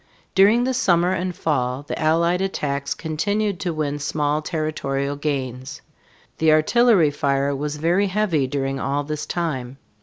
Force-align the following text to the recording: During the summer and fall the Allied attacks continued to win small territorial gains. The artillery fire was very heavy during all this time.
During 0.33 0.63
the 0.63 0.73
summer 0.73 1.11
and 1.11 1.35
fall 1.35 1.83
the 1.83 1.99
Allied 2.01 2.41
attacks 2.41 2.95
continued 2.95 3.59
to 3.59 3.71
win 3.71 3.99
small 3.99 4.41
territorial 4.41 5.15
gains. 5.15 5.83
The 6.39 6.53
artillery 6.53 7.11
fire 7.11 7.55
was 7.55 7.75
very 7.75 8.07
heavy 8.07 8.47
during 8.47 8.79
all 8.79 9.03
this 9.03 9.27
time. 9.27 9.77